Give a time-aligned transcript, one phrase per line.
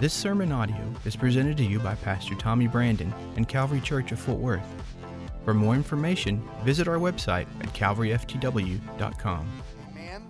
[0.00, 4.20] This sermon audio is presented to you by Pastor Tommy Brandon and Calvary Church of
[4.20, 4.62] Fort Worth.
[5.44, 9.48] For more information, visit our website at calvaryftw.com.
[9.90, 10.22] Amen.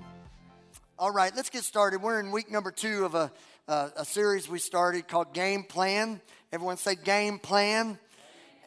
[0.99, 2.01] All right, let's get started.
[2.01, 3.31] We're in week number two of a,
[3.69, 6.23] uh, a series we started called Game Plan.
[6.51, 7.99] Everyone say Game Plan.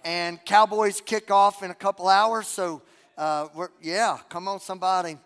[0.03, 2.83] And Cowboys kick off in a couple hours, so
[3.17, 3.47] uh,
[3.81, 5.17] yeah, come on, somebody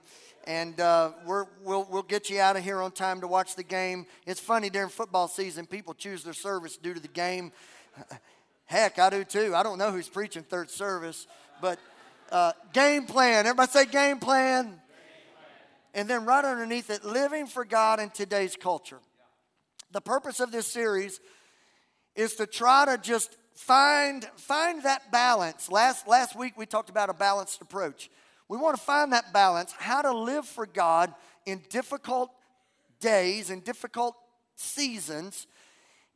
[0.47, 1.33] and uh, we
[1.63, 4.05] will we'll get you out of here on time to watch the game.
[4.25, 7.51] It's funny during football season, people choose their service due to the game.
[8.65, 9.53] Heck, I do too.
[9.55, 11.27] I don't know who's preaching third service,
[11.61, 11.79] but
[12.31, 13.45] uh, game plan.
[13.45, 14.63] Everybody say game plan.
[14.63, 14.79] game plan.
[15.93, 18.99] And then right underneath it, living for God in today's culture.
[19.91, 21.19] The purpose of this series
[22.15, 25.69] is to try to just find find that balance.
[25.71, 28.09] Last last week we talked about a balanced approach.
[28.47, 31.13] We want to find that balance, how to live for God
[31.45, 32.31] in difficult
[32.99, 34.15] days and difficult
[34.55, 35.47] seasons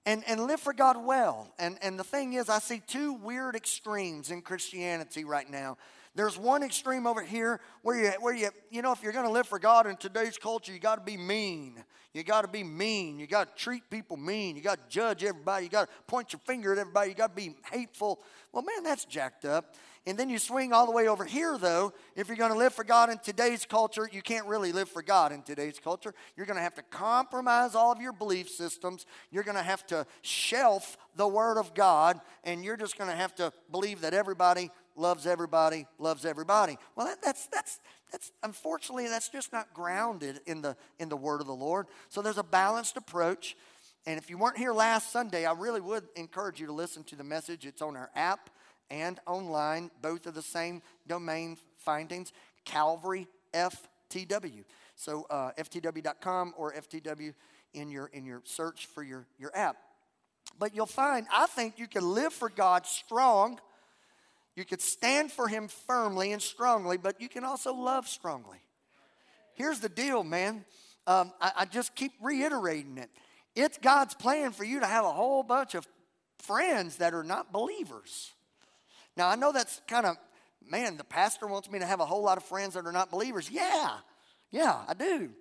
[0.06, 1.48] and, and live for God well.
[1.60, 5.78] And, and the thing is, I see two weird extremes in Christianity right now.
[6.16, 9.32] There's one extreme over here where you, where you, you know, if you're going to
[9.32, 11.84] live for God in today's culture, you got to be mean.
[12.14, 13.20] You got to be mean.
[13.20, 14.56] You got to treat people mean.
[14.56, 15.66] You got to judge everybody.
[15.66, 17.10] You got to point your finger at everybody.
[17.10, 18.20] You got to be hateful.
[18.52, 19.76] Well, man, that's jacked up.
[20.08, 21.94] And then you swing all the way over here, though.
[22.16, 25.04] If you're going to live for God in today's culture, you can't really live for
[25.04, 26.16] God in today's culture.
[26.36, 29.06] You're going to have to compromise all of your belief systems.
[29.30, 33.16] You're going to have to shelf the Word of God, and you're just going to
[33.16, 36.78] have to believe that everybody loves everybody, loves everybody.
[36.96, 37.80] Well, that, that's, that's,
[38.12, 41.88] that's, unfortunately, that's just not grounded in the, in the Word of the Lord.
[42.10, 43.56] So there's a balanced approach.
[44.06, 47.16] And if you weren't here last Sunday, I really would encourage you to listen to
[47.16, 47.66] the message.
[47.66, 48.50] It's on our app
[48.90, 52.32] and online, both of the same domain findings,
[52.66, 54.64] Calvary FTW.
[54.96, 57.34] So uh, ftw.com or FTW
[57.74, 59.78] in your, in your search for your, your app.
[60.58, 63.60] But you'll find, I think you can live for God strong
[64.60, 68.60] you could stand for him firmly and strongly, but you can also love strongly.
[69.56, 70.66] Here's the deal, man.
[71.08, 73.10] Um, I, I just keep reiterating it.
[73.56, 75.88] It's God's plan for you to have a whole bunch of
[76.40, 78.34] friends that are not believers.
[79.16, 80.18] Now, I know that's kind of,
[80.62, 83.10] man, the pastor wants me to have a whole lot of friends that are not
[83.10, 83.50] believers.
[83.50, 83.92] Yeah,
[84.52, 85.32] yeah, I do.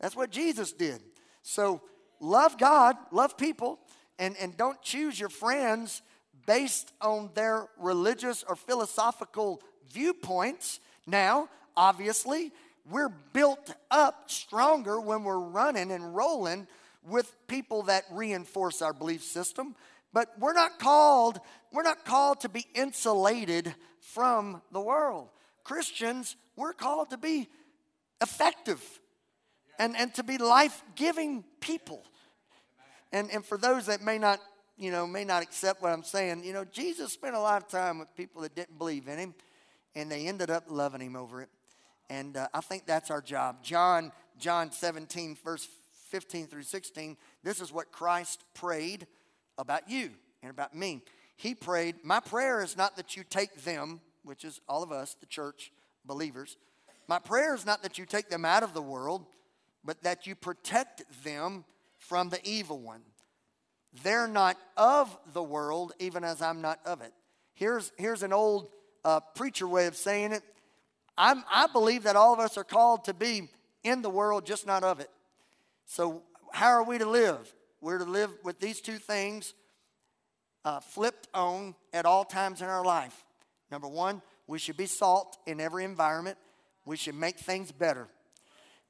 [0.00, 1.02] That's what Jesus did.
[1.42, 1.82] So,
[2.20, 3.80] love God, love people,
[4.20, 6.00] and, and don't choose your friends
[6.48, 9.60] based on their religious or philosophical
[9.92, 10.80] viewpoints.
[11.06, 12.52] Now, obviously,
[12.90, 16.66] we're built up stronger when we're running and rolling
[17.06, 19.76] with people that reinforce our belief system.
[20.14, 21.38] But we're not called
[21.70, 25.28] we're not called to be insulated from the world.
[25.64, 27.46] Christians we're called to be
[28.22, 28.82] effective
[29.78, 32.02] and, and to be life-giving people.
[33.12, 34.40] And, and for those that may not
[34.78, 37.68] you know, may not accept what I'm saying, you know, Jesus spent a lot of
[37.68, 39.34] time with people that didn't believe in him,
[39.94, 41.48] and they ended up loving him over it.
[42.08, 43.62] And uh, I think that's our job.
[43.62, 45.68] John, John 17, verse
[46.10, 49.06] 15 through 16, this is what Christ prayed
[49.58, 50.10] about you
[50.42, 51.02] and about me.
[51.36, 55.16] He prayed, My prayer is not that you take them, which is all of us,
[55.18, 55.72] the church,
[56.04, 56.56] believers.
[57.08, 59.26] My prayer is not that you take them out of the world,
[59.84, 61.64] but that you protect them
[61.98, 63.02] from the evil one.
[64.02, 67.12] They're not of the world, even as I'm not of it.
[67.54, 68.68] Here's, here's an old
[69.04, 70.42] uh, preacher way of saying it.
[71.16, 73.48] I'm, I believe that all of us are called to be
[73.82, 75.10] in the world, just not of it.
[75.86, 76.22] So,
[76.52, 77.52] how are we to live?
[77.80, 79.54] We're to live with these two things
[80.64, 83.24] uh, flipped on at all times in our life.
[83.70, 86.38] Number one, we should be salt in every environment.
[86.84, 88.08] We should make things better.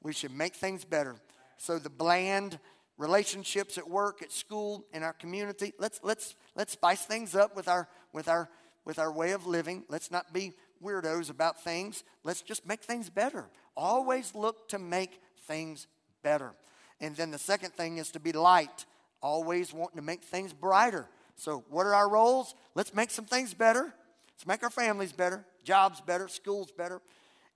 [0.01, 1.15] We should make things better.
[1.57, 2.59] So the bland,
[2.99, 5.73] relationships at work, at school, in our community.
[5.79, 8.49] Let's, let's, let's spice things up with our, with, our,
[8.85, 9.85] with our way of living.
[9.87, 12.03] Let's not be weirdos about things.
[12.23, 13.45] Let's just make things better.
[13.75, 15.87] Always look to make things
[16.21, 16.51] better.
[16.99, 18.85] And then the second thing is to be light,
[19.21, 21.07] always wanting to make things brighter.
[21.37, 22.53] So, what are our roles?
[22.75, 23.93] Let's make some things better.
[24.33, 27.01] Let's make our families better, jobs better, schools better.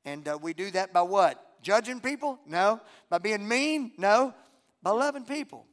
[0.05, 1.61] And uh, we do that by what?
[1.61, 2.39] Judging people?
[2.47, 2.79] No.
[3.09, 3.91] By being mean?
[3.97, 4.33] No
[4.83, 5.65] by loving people.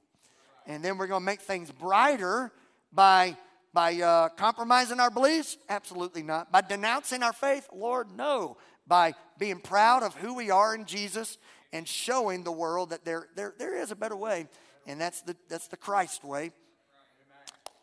[0.66, 2.52] And then we're going to make things brighter
[2.92, 3.36] by,
[3.74, 5.58] by uh, compromising our beliefs?
[5.68, 6.52] Absolutely not.
[6.52, 7.68] By denouncing our faith?
[7.74, 8.56] Lord, no.
[8.86, 11.38] By being proud of who we are in Jesus
[11.72, 14.46] and showing the world that there, there, there is a better way,
[14.86, 16.52] and that's the, that's the Christ way.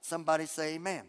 [0.02, 1.04] Somebody say amen.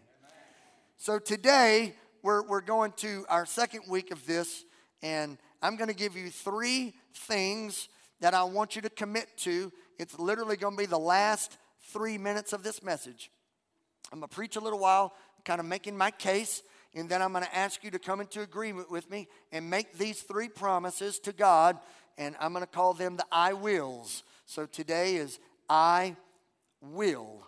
[0.96, 4.64] So today, we're, we're going to our second week of this,
[5.02, 7.88] and I'm going to give you three things
[8.20, 11.58] that I want you to commit to it's literally going to be the last
[11.92, 13.30] three minutes of this message.
[14.12, 15.14] I'm going to preach a little while,
[15.44, 16.62] kind of making my case,
[16.94, 19.98] and then I'm going to ask you to come into agreement with me and make
[19.98, 21.78] these three promises to God,
[22.16, 24.22] and I'm going to call them the I wills.
[24.46, 26.16] So today is I
[26.80, 27.46] will.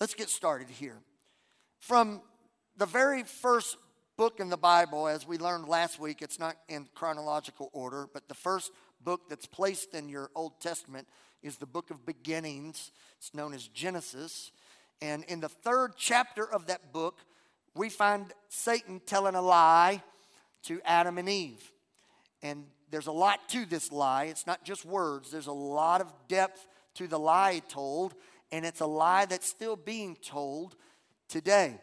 [0.00, 0.98] Let's get started here.
[1.78, 2.22] From
[2.76, 3.76] the very first
[4.16, 8.28] book in the Bible, as we learned last week, it's not in chronological order, but
[8.28, 11.08] the first book that's placed in your Old Testament
[11.42, 12.92] is the book of beginnings.
[13.18, 14.52] It's known as Genesis.
[15.00, 17.18] And in the third chapter of that book,
[17.74, 20.02] we find Satan telling a lie
[20.64, 21.72] to Adam and Eve.
[22.42, 24.24] And there's a lot to this lie.
[24.24, 28.14] It's not just words, there's a lot of depth to the lie told,
[28.50, 30.76] and it's a lie that's still being told
[31.28, 31.78] today.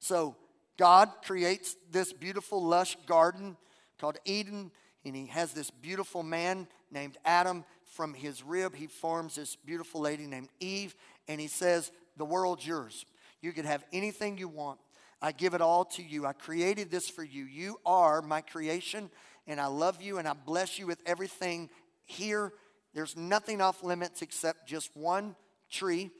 [0.00, 0.36] So,
[0.76, 3.56] God creates this beautiful, lush garden
[4.00, 4.72] called Eden,
[5.04, 7.64] and He has this beautiful man named Adam.
[7.94, 10.94] From his rib, He forms this beautiful lady named Eve,
[11.28, 13.06] and He says, The world's yours.
[13.40, 14.78] You can have anything you want.
[15.22, 16.26] I give it all to you.
[16.26, 17.44] I created this for you.
[17.44, 19.10] You are my creation,
[19.46, 21.70] and I love you, and I bless you with everything
[22.04, 22.52] here.
[22.94, 25.36] There's nothing off limits except just one
[25.70, 26.10] tree.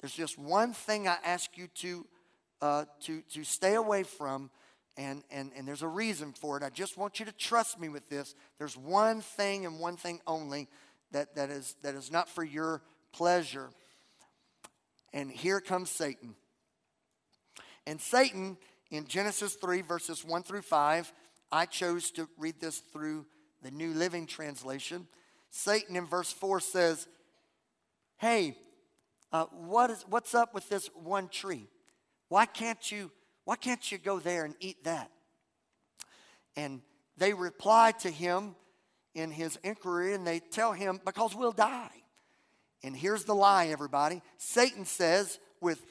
[0.00, 2.06] There's just one thing I ask you to
[2.62, 4.50] uh, to, to stay away from,
[4.96, 6.62] and, and, and there's a reason for it.
[6.62, 8.34] I just want you to trust me with this.
[8.58, 10.68] There's one thing and one thing only
[11.12, 13.70] that, that, is, that is not for your pleasure.
[15.12, 16.34] And here comes Satan.
[17.86, 18.56] And Satan,
[18.90, 21.12] in Genesis 3, verses 1 through 5,
[21.50, 23.26] I chose to read this through
[23.62, 25.06] the New Living Translation.
[25.50, 27.08] Satan in verse 4 says,
[28.18, 28.56] Hey,
[29.32, 31.68] uh, what is, what's up with this one tree?
[32.28, 33.10] Why can't you,
[33.44, 35.10] why can't you go there and eat that?
[36.56, 36.82] And
[37.16, 38.54] they reply to him
[39.14, 41.90] in his inquiry and they tell him, because we'll die.
[42.82, 44.22] And here's the lie, everybody.
[44.38, 45.84] Satan says with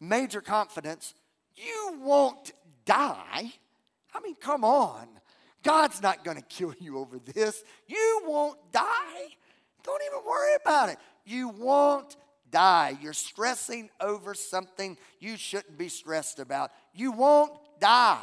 [0.00, 1.14] major confidence,
[1.54, 2.52] You won't
[2.84, 3.52] die.
[4.14, 5.08] I mean, come on.
[5.62, 7.62] God's not going to kill you over this.
[7.86, 9.28] You won't die.
[9.84, 10.98] Don't even worry about it.
[11.24, 12.16] You won't
[12.50, 12.96] die.
[13.00, 16.70] You're stressing over something you shouldn't be stressed about.
[16.94, 18.20] You won't die.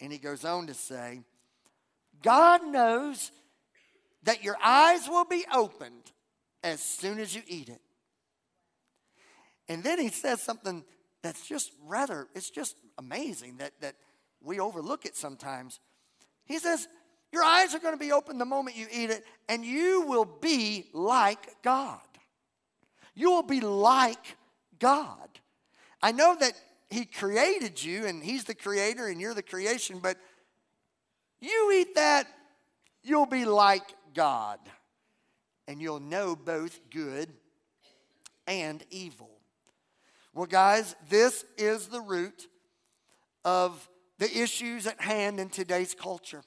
[0.00, 1.20] And he goes on to say,
[2.24, 3.30] God knows
[4.22, 6.10] that your eyes will be opened
[6.64, 7.82] as soon as you eat it.
[9.68, 10.84] And then he says something
[11.22, 13.94] that's just rather, it's just amazing that, that
[14.42, 15.80] we overlook it sometimes.
[16.46, 16.88] He says,
[17.30, 20.24] Your eyes are going to be open the moment you eat it, and you will
[20.24, 22.00] be like God.
[23.14, 24.36] You will be like
[24.78, 25.28] God.
[26.02, 26.52] I know that
[26.90, 30.16] He created you and He's the creator and you're the creation, but
[31.44, 32.26] you eat that,
[33.02, 34.58] you'll be like God.
[35.66, 37.32] And you'll know both good
[38.46, 39.30] and evil.
[40.34, 42.48] Well, guys, this is the root
[43.44, 43.88] of
[44.18, 46.42] the issues at hand in today's culture.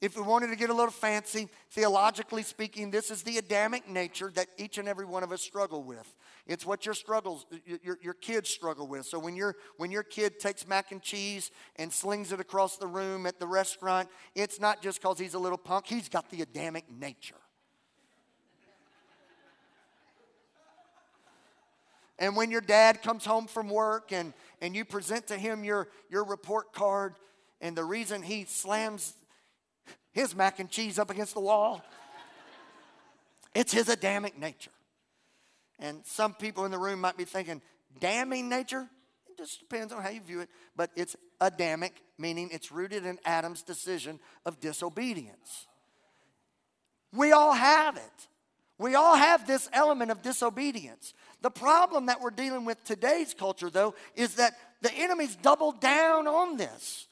[0.00, 4.32] If we wanted to get a little fancy, theologically speaking, this is the Adamic nature
[4.34, 6.16] that each and every one of us struggle with.
[6.46, 7.46] It's what your struggles,
[7.82, 9.06] your, your kids struggle with.
[9.06, 12.86] So when, you when your kid takes mac and cheese and slings it across the
[12.88, 16.42] room at the restaurant, it's not just because he's a little punk, he's got the
[16.42, 17.36] Adamic nature.
[22.18, 25.88] And when your dad comes home from work and, and you present to him your,
[26.10, 27.14] your report card,
[27.60, 29.14] and the reason he slams
[30.12, 31.82] his mac and cheese up against the wall.
[33.54, 34.70] It's his Adamic nature.
[35.78, 37.60] And some people in the room might be thinking,
[38.00, 38.88] damning nature?
[39.28, 40.48] It just depends on how you view it.
[40.76, 45.66] But it's Adamic, meaning it's rooted in Adam's decision of disobedience.
[47.12, 48.28] We all have it.
[48.78, 51.14] We all have this element of disobedience.
[51.40, 56.26] The problem that we're dealing with today's culture, though, is that the enemy's doubled down
[56.26, 57.06] on this.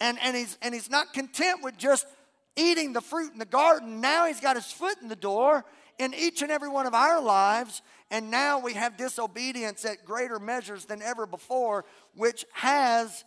[0.00, 2.06] And, and, he's, and he's not content with just
[2.54, 4.00] eating the fruit in the garden.
[4.00, 5.64] Now he's got his foot in the door
[5.98, 7.82] in each and every one of our lives.
[8.10, 11.84] And now we have disobedience at greater measures than ever before,
[12.14, 13.24] which has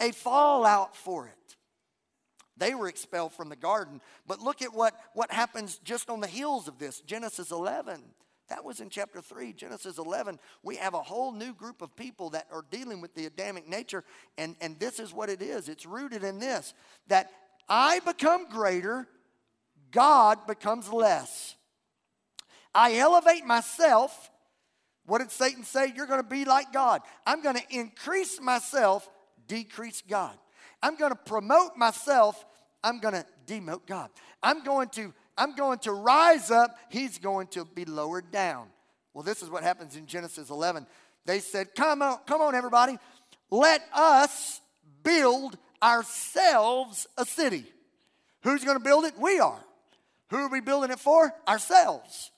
[0.00, 1.56] a fallout for it.
[2.56, 4.00] They were expelled from the garden.
[4.26, 8.02] But look at what, what happens just on the heels of this Genesis 11.
[8.50, 10.40] That was in chapter 3, Genesis 11.
[10.62, 14.04] We have a whole new group of people that are dealing with the Adamic nature,
[14.36, 15.68] and, and this is what it is.
[15.68, 16.74] It's rooted in this
[17.06, 17.30] that
[17.68, 19.06] I become greater,
[19.92, 21.54] God becomes less.
[22.74, 24.30] I elevate myself.
[25.06, 25.92] What did Satan say?
[25.94, 27.02] You're going to be like God.
[27.26, 29.08] I'm going to increase myself,
[29.48, 30.36] decrease God.
[30.82, 32.44] I'm going to promote myself,
[32.82, 34.10] I'm going to demote God.
[34.42, 38.66] I'm going to I'm going to rise up, he's going to be lowered down.
[39.14, 40.86] Well, this is what happens in Genesis 11.
[41.24, 42.98] They said, "Come on, come on everybody.
[43.50, 44.60] Let us
[45.02, 47.64] build ourselves a city."
[48.42, 49.18] Who's going to build it?
[49.18, 49.58] We are.
[50.28, 51.32] Who are we building it for?
[51.48, 52.30] Ourselves.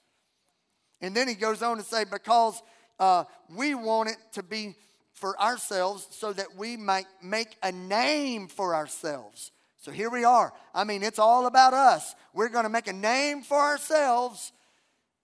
[1.02, 2.62] And then he goes on to say, because
[2.99, 4.76] uh, we want it to be
[5.12, 9.50] for ourselves so that we might make a name for ourselves.
[9.78, 10.52] So here we are.
[10.73, 12.14] I mean, it's all about us.
[12.32, 14.52] We're going to make a name for ourselves.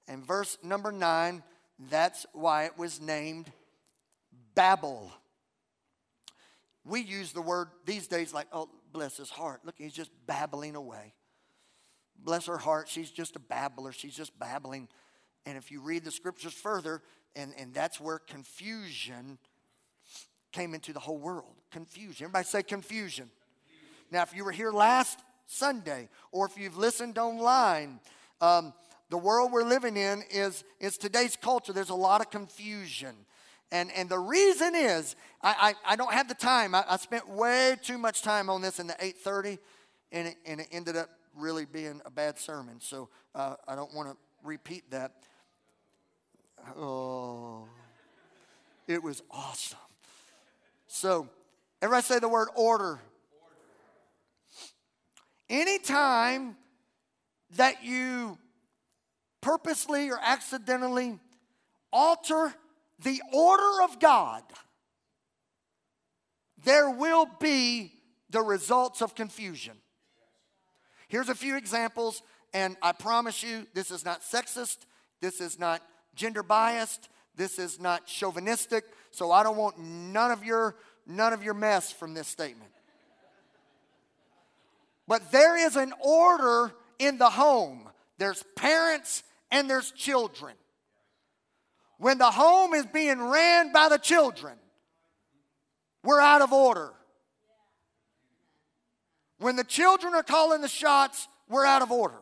[0.08, 1.44] And verse number nine,
[1.90, 3.52] that's why it was named
[4.56, 5.12] Babel.
[6.84, 9.60] We use the word these days like, oh, bless his heart.
[9.64, 11.14] Look, he's just babbling away.
[12.18, 12.88] Bless her heart.
[12.88, 13.92] She's just a babbler.
[13.92, 14.88] She's just babbling.
[15.48, 17.00] And if you read the scriptures further,
[17.34, 19.38] and, and that's where confusion
[20.52, 21.54] came into the whole world.
[21.70, 22.24] Confusion.
[22.24, 23.30] Everybody say confusion.
[24.10, 27.98] Now, if you were here last Sunday, or if you've listened online,
[28.42, 28.74] um,
[29.08, 31.72] the world we're living in is, is today's culture.
[31.72, 33.16] There's a lot of confusion.
[33.72, 36.74] And, and the reason is, I, I, I don't have the time.
[36.74, 39.58] I, I, spent way too much time on this in the 830,
[40.12, 42.80] and it, and it ended up really being a bad sermon.
[42.82, 45.12] So uh, I don't want to repeat that.
[48.88, 49.78] It was awesome.
[50.86, 51.28] So,
[51.82, 52.98] everybody say the word order.
[55.48, 56.56] Anytime
[57.56, 58.38] that you
[59.40, 61.18] purposely or accidentally
[61.92, 62.54] alter
[63.02, 64.42] the order of God,
[66.64, 67.92] there will be
[68.30, 69.74] the results of confusion.
[71.08, 74.78] Here's a few examples, and I promise you, this is not sexist,
[75.20, 75.82] this is not
[76.14, 80.74] gender biased, this is not chauvinistic, so I don't want none of your
[81.06, 82.70] none of your mess from this statement.
[85.06, 87.88] But there is an order in the home.
[88.18, 90.54] There's parents and there's children.
[91.96, 94.58] When the home is being ran by the children,
[96.04, 96.92] we're out of order.
[99.38, 102.18] When the children are calling the shots, we're out of order.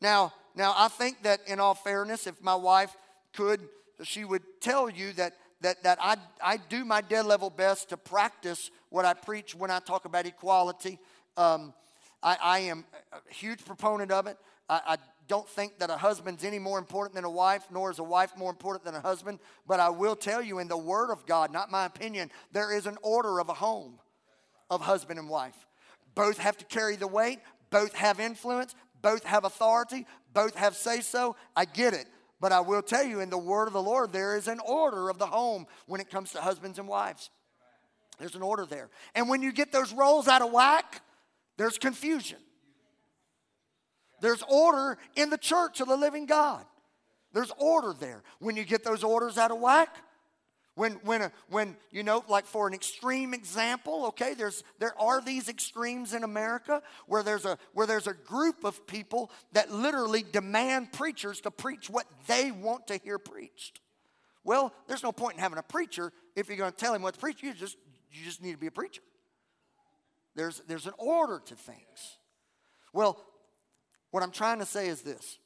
[0.00, 2.94] Now, now I think that in all fairness, if my wife
[3.32, 3.60] could,
[4.02, 7.96] she would tell you that that, that I, I do my dead level best to
[7.96, 10.98] practice what I preach when I talk about equality.
[11.36, 11.72] Um,
[12.22, 14.36] I, I, am a huge proponent of it.
[14.68, 14.96] I, I
[15.28, 18.36] don't think that a husband's any more important than a wife, nor is a wife
[18.36, 19.38] more important than a husband.
[19.66, 22.86] But I will tell you, in the Word of God, not my opinion, there is
[22.86, 23.98] an order of a home
[24.68, 25.66] of husband and wife.
[26.14, 27.38] Both have to carry the weight,
[27.70, 31.36] both have influence, both have authority, both have say so.
[31.56, 32.06] I get it.
[32.42, 35.08] But I will tell you, in the Word of the Lord, there is an order
[35.08, 37.30] of the home when it comes to husbands and wives.
[38.18, 38.90] There's an order there.
[39.14, 41.02] And when you get those roles out of whack,
[41.56, 42.38] there's confusion.
[44.20, 46.64] There's order in the church of the living God.
[47.32, 48.24] There's order there.
[48.40, 49.94] When you get those orders out of whack,
[50.74, 55.20] when, when, a, when you know, like for an extreme example, okay, there's, there are
[55.20, 60.22] these extremes in America where there's, a, where there's a group of people that literally
[60.22, 63.80] demand preachers to preach what they want to hear preached.
[64.44, 67.14] Well, there's no point in having a preacher if you're going to tell him what
[67.14, 67.42] to preach.
[67.42, 67.76] You just,
[68.10, 69.02] you just need to be a preacher.
[70.34, 72.18] There's, there's an order to things.
[72.94, 73.22] Well,
[74.10, 75.38] what I'm trying to say is this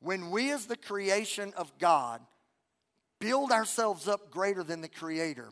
[0.00, 2.20] when we, as the creation of God,
[3.20, 5.50] build ourselves up greater than the Creator,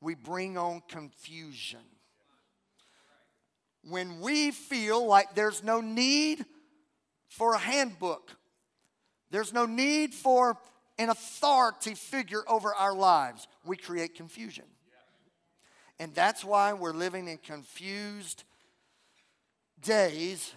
[0.00, 1.80] we bring on confusion.
[3.88, 6.44] When we feel like there's no need
[7.28, 8.32] for a handbook,
[9.30, 10.56] there's no need for
[10.98, 14.64] an authority figure over our lives, we create confusion.
[15.98, 18.44] And that's why we're living in confused
[19.80, 20.52] days.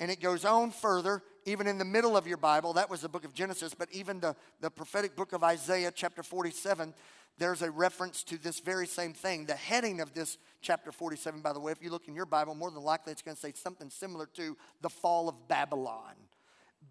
[0.00, 2.72] And it goes on further, even in the middle of your Bible.
[2.74, 6.22] That was the book of Genesis, but even the, the prophetic book of Isaiah, chapter
[6.22, 6.94] 47,
[7.38, 9.46] there's a reference to this very same thing.
[9.46, 12.54] The heading of this chapter 47, by the way, if you look in your Bible,
[12.54, 16.14] more than likely it's going to say something similar to the fall of Babylon.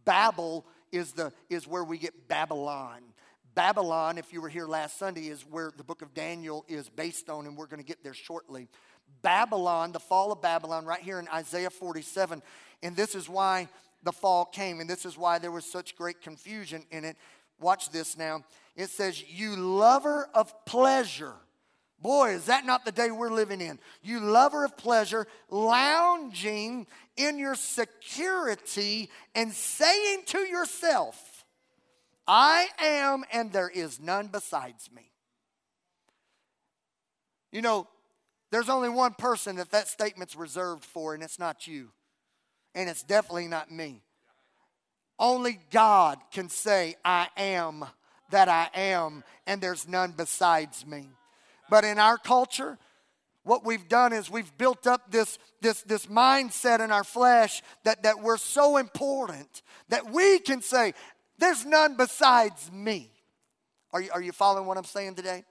[0.06, 3.02] Babel is, the, is where we get Babylon.
[3.54, 7.30] Babylon, if you were here last Sunday, is where the book of Daniel is based
[7.30, 8.68] on, and we're going to get there shortly.
[9.22, 12.42] Babylon, the fall of Babylon, right here in Isaiah 47.
[12.82, 13.68] And this is why
[14.04, 17.18] the fall came, and this is why there was such great confusion in it.
[17.60, 18.44] Watch this now.
[18.76, 21.34] It says, You lover of pleasure.
[22.00, 23.78] Boy, is that not the day we're living in?
[24.02, 31.46] You lover of pleasure, lounging in your security and saying to yourself,
[32.28, 35.12] I am and there is none besides me.
[37.52, 37.88] You know,
[38.52, 41.92] There's only one person that that statement's reserved for, and it's not you.
[42.74, 44.02] And it's definitely not me.
[45.20, 47.86] Only God can say, I am
[48.32, 51.10] that I am, and there's none besides me.
[51.70, 52.78] But in our culture,
[53.44, 58.04] what we've done is we've built up this, this, this mindset in our flesh that,
[58.04, 60.94] that we're so important that we can say,
[61.38, 63.12] There's none besides me.
[63.94, 65.44] Are you, are you following what I'm saying today?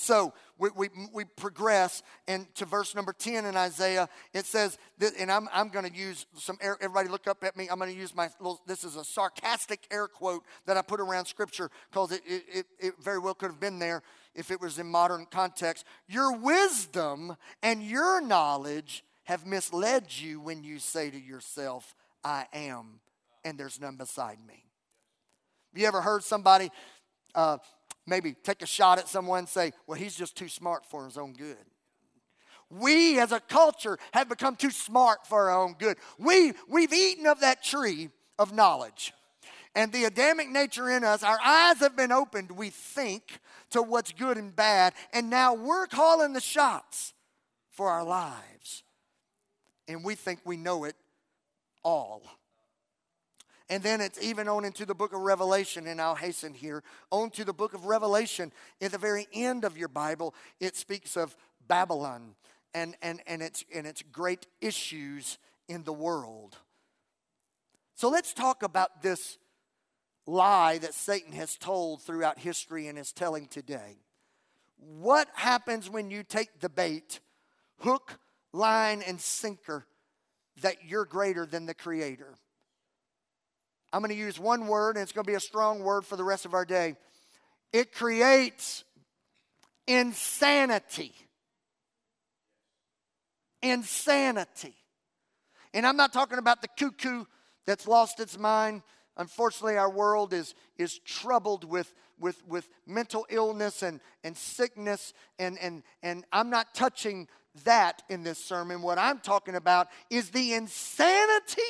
[0.00, 4.08] So we, we, we progress and to verse number 10 in Isaiah.
[4.32, 7.54] It says, that, and I'm, I'm going to use some air, everybody look up at
[7.54, 7.68] me.
[7.70, 11.00] I'm going to use my little, this is a sarcastic air quote that I put
[11.00, 14.02] around scripture because it, it, it, it very well could have been there
[14.34, 15.84] if it was in modern context.
[16.08, 23.00] Your wisdom and your knowledge have misled you when you say to yourself, I am,
[23.44, 24.64] and there's none beside me.
[25.72, 26.70] Have you ever heard somebody
[27.34, 27.58] uh,
[28.10, 31.16] maybe take a shot at someone and say, well, he's just too smart for his
[31.16, 31.56] own good.
[32.68, 35.96] We as a culture have become too smart for our own good.
[36.18, 39.12] We, we've eaten of that tree of knowledge.
[39.74, 43.38] And the Adamic nature in us, our eyes have been opened, we think,
[43.70, 44.94] to what's good and bad.
[45.12, 47.14] And now we're calling the shots
[47.70, 48.82] for our lives.
[49.88, 50.96] And we think we know it
[51.84, 52.22] all.
[53.70, 56.82] And then it's even on into the book of Revelation, and I'll hasten here.
[57.12, 61.16] On to the book of Revelation, at the very end of your Bible, it speaks
[61.16, 61.36] of
[61.68, 62.34] Babylon
[62.74, 66.58] and, and, and, its, and its great issues in the world.
[67.94, 69.38] So let's talk about this
[70.26, 73.98] lie that Satan has told throughout history and is telling today.
[74.78, 77.20] What happens when you take the bait,
[77.78, 78.18] hook,
[78.52, 79.86] line, and sinker,
[80.60, 82.34] that you're greater than the Creator?
[83.92, 86.16] I'm going to use one word, and it's going to be a strong word for
[86.16, 86.94] the rest of our day.
[87.72, 88.84] It creates
[89.86, 91.12] insanity.
[93.62, 94.74] Insanity.
[95.74, 97.24] And I'm not talking about the cuckoo
[97.66, 98.82] that's lost its mind.
[99.16, 105.58] Unfortunately, our world is, is troubled with, with, with mental illness and, and sickness, and,
[105.58, 107.28] and, and I'm not touching
[107.64, 108.82] that in this sermon.
[108.82, 111.62] What I'm talking about is the insanity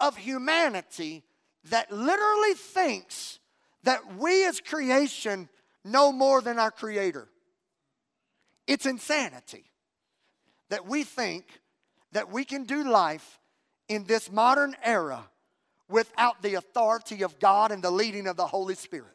[0.00, 1.24] of humanity
[1.70, 3.38] that literally thinks
[3.84, 5.48] that we as creation
[5.84, 7.28] know more than our Creator.
[8.66, 9.64] It's insanity
[10.68, 11.60] that we think
[12.12, 13.38] that we can do life
[13.88, 15.28] in this modern era
[15.88, 19.06] without the authority of God and the leading of the Holy Spirit.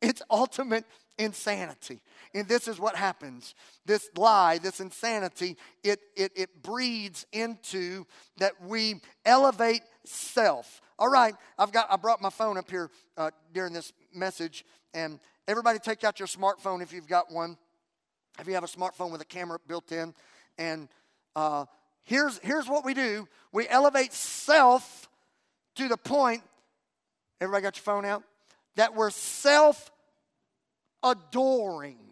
[0.00, 0.84] It's ultimate
[1.18, 2.00] insanity.
[2.36, 3.54] And this is what happens.
[3.86, 8.04] This lie, this insanity, it, it, it breeds into
[8.36, 10.82] that we elevate self.
[10.98, 15.18] All right, I've got I brought my phone up here uh, during this message, and
[15.48, 17.56] everybody take out your smartphone if you've got one.
[18.38, 20.14] If you have a smartphone with a camera built in,
[20.58, 20.88] and
[21.34, 21.64] uh,
[22.04, 25.08] here's here's what we do: we elevate self
[25.76, 26.42] to the point.
[27.40, 28.24] Everybody got your phone out?
[28.76, 29.90] That we're self
[31.02, 32.05] adoring.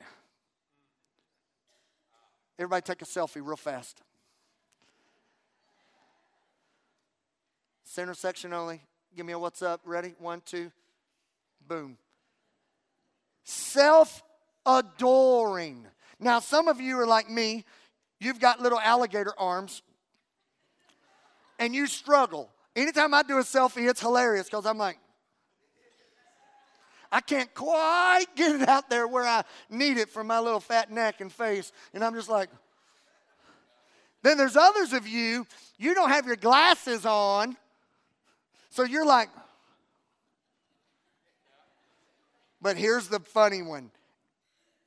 [2.59, 4.03] Everybody take a selfie real fast.
[7.85, 8.81] Center section only.
[9.17, 9.81] Give me a what's up.
[9.85, 10.15] Ready?
[10.19, 10.71] One, two.
[11.67, 11.97] Boom.
[13.45, 14.23] Self
[14.67, 15.87] adoring.
[16.19, 17.65] Now, some of you are like me.
[18.21, 19.83] You've got little alligator arms
[21.59, 22.51] and you struggle.
[22.75, 24.99] Anytime I do a selfie, it's hilarious because I'm like,
[27.11, 30.91] I can't quite get it out there where I need it for my little fat
[30.91, 31.73] neck and face.
[31.93, 32.49] And I'm just like,
[34.23, 35.47] then there's others of you,
[35.79, 37.57] you don't have your glasses on.
[38.71, 39.29] So you're like,
[42.61, 43.91] but here's the funny one.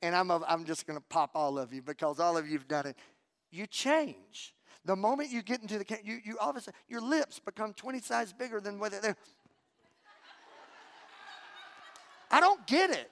[0.02, 2.58] And I'm, a, I'm just going to pop all of you because all of you
[2.58, 2.96] have done it.
[3.50, 4.54] You change.
[4.84, 8.60] The moment you get into the, you, you sudden, your lips become 20 sizes bigger
[8.60, 9.16] than whether they're.
[12.30, 13.10] I don't get it.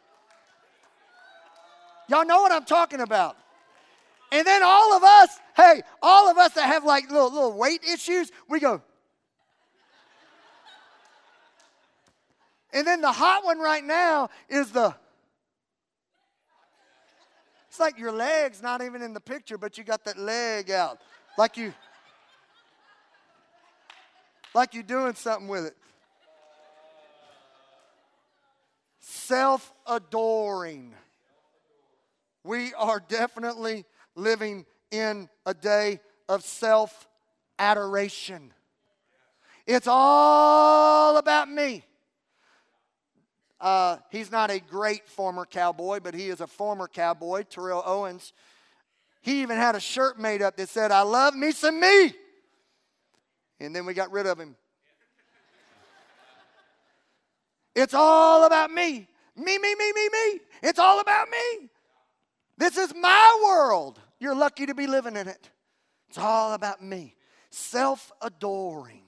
[2.08, 3.36] Y'all know what I'm talking about.
[4.32, 7.82] And then all of us, hey, all of us that have like little, little weight
[7.84, 8.82] issues, we go.
[12.72, 14.94] And then the hot one right now is the.
[17.68, 21.00] It's like your leg's not even in the picture, but you got that leg out.
[21.38, 21.72] Like you.
[24.54, 25.76] Like you're doing something with it.
[29.16, 30.94] Self adoring.
[32.44, 37.08] We are definitely living in a day of self
[37.58, 38.52] adoration.
[39.66, 41.82] It's all about me.
[43.60, 48.32] Uh, he's not a great former cowboy, but he is a former cowboy, Terrell Owens.
[49.22, 52.12] He even had a shirt made up that said, I love me some me.
[53.58, 54.56] And then we got rid of him.
[57.76, 59.06] It's all about me.
[59.36, 60.40] Me, me, me, me, me.
[60.62, 61.68] It's all about me.
[62.56, 64.00] This is my world.
[64.18, 65.50] You're lucky to be living in it.
[66.08, 67.14] It's all about me.
[67.50, 69.02] Self adoring.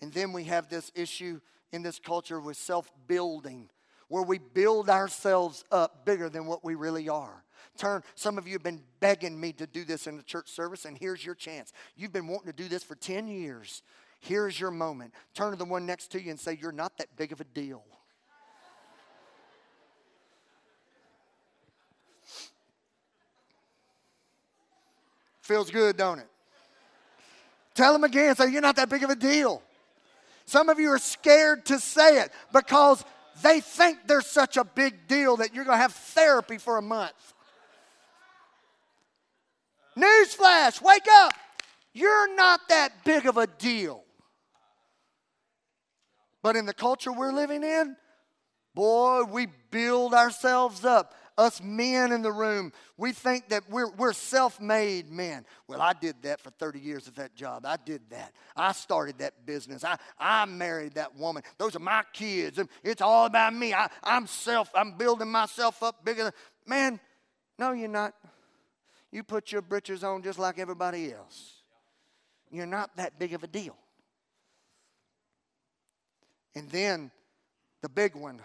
[0.00, 3.70] And then we have this issue in this culture with self building,
[4.08, 7.44] where we build ourselves up bigger than what we really are.
[7.78, 10.84] Turn, some of you have been begging me to do this in the church service,
[10.84, 11.72] and here's your chance.
[11.96, 13.82] You've been wanting to do this for 10 years.
[14.22, 15.12] Here's your moment.
[15.34, 17.44] Turn to the one next to you and say, You're not that big of a
[17.44, 17.82] deal.
[25.40, 26.28] Feels good, don't it?
[27.74, 29.60] Tell them again, say, You're not that big of a deal.
[30.44, 33.04] Some of you are scared to say it because
[33.42, 36.82] they think they're such a big deal that you're going to have therapy for a
[36.82, 37.34] month.
[39.96, 41.32] Newsflash, wake up.
[41.92, 44.04] You're not that big of a deal.
[46.42, 47.96] But in the culture we're living in,
[48.74, 54.12] boy, we build ourselves up us men in the room, we think that we're, we're
[54.12, 55.44] self made men.
[55.66, 57.64] Well, I did that for 30 years at that job.
[57.66, 58.32] I did that.
[58.56, 59.84] I started that business.
[59.84, 61.42] I, I married that woman.
[61.58, 62.58] Those are my kids.
[62.82, 63.74] It's all about me.
[63.74, 66.24] I, I'm self, I'm building myself up bigger.
[66.24, 66.32] Than,
[66.66, 67.00] man,
[67.58, 68.14] no, you're not.
[69.10, 71.62] You put your britches on just like everybody else.
[72.50, 73.76] You're not that big of a deal.
[76.54, 77.10] And then
[77.80, 78.40] the big one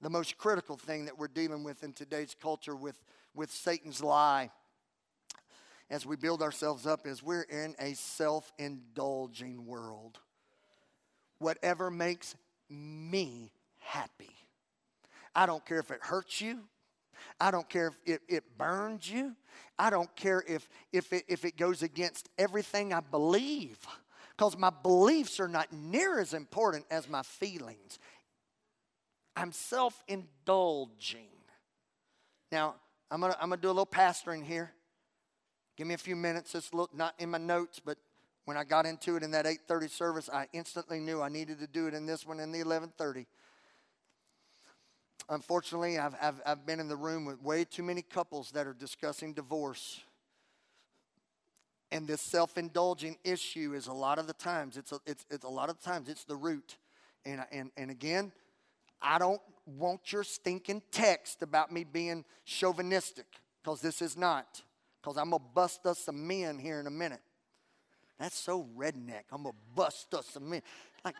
[0.00, 3.02] the most critical thing that we're dealing with in today's culture with,
[3.34, 4.50] with Satan's lie
[5.90, 10.18] as we build ourselves up is we're in a self indulging world.
[11.38, 12.36] Whatever makes
[12.68, 14.34] me happy.
[15.34, 16.60] I don't care if it hurts you.
[17.40, 19.34] I don't care if it, it burns you.
[19.78, 23.78] I don't care if, if, it, if it goes against everything I believe
[24.38, 27.98] because my beliefs are not near as important as my feelings.
[29.34, 31.26] I'm self indulging.
[32.52, 32.76] Now,
[33.10, 34.70] I'm going to I'm gonna do a little pastoring here.
[35.76, 36.54] Give me a few minutes.
[36.54, 37.98] It's look not in my notes, but
[38.44, 41.66] when I got into it in that 8:30 service, I instantly knew I needed to
[41.66, 43.26] do it in this one in the 11:30.
[45.30, 48.72] Unfortunately, I've, I've, I've been in the room with way too many couples that are
[48.72, 50.00] discussing divorce.
[51.90, 55.48] And this self-indulging issue is a lot of the times, it's a, it's, it's a
[55.48, 56.76] lot of times, it's the root.
[57.24, 58.32] And, and, and again,
[59.00, 63.26] I don't want your stinking text about me being chauvinistic,
[63.62, 64.62] because this is not.
[65.00, 67.20] Because I'm going to bust us some men here in a minute.
[68.18, 69.24] That's so redneck.
[69.32, 70.62] I'm going to bust us some men.
[71.04, 71.14] Like,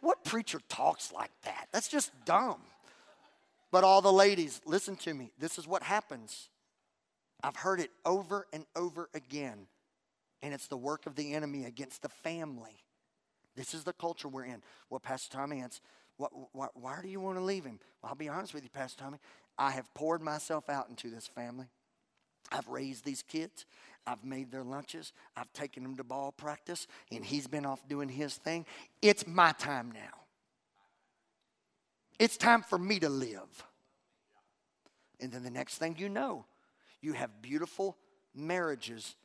[0.00, 1.68] what preacher talks like that?
[1.72, 2.60] That's just dumb.
[3.72, 5.32] But all the ladies, listen to me.
[5.38, 6.48] This is what happens.
[7.42, 9.66] I've heard it over and over again.
[10.42, 12.84] And it's the work of the enemy against the family.
[13.56, 14.62] This is the culture we're in.
[14.88, 15.80] Well, Pastor Tommy, it's
[16.16, 17.78] why, why do you want to leave him?
[18.02, 19.18] Well, I'll be honest with you, Pastor Tommy.
[19.58, 21.66] I have poured myself out into this family.
[22.52, 23.66] I've raised these kids.
[24.06, 25.12] I've made their lunches.
[25.36, 28.66] I've taken them to ball practice, and he's been off doing his thing.
[29.02, 30.20] It's my time now.
[32.18, 33.64] It's time for me to live.
[35.20, 36.44] And then the next thing you know,
[37.00, 37.96] you have beautiful
[38.34, 39.16] marriages